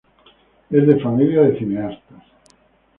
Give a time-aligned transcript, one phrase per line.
[0.71, 2.23] Es de familia de cineastas.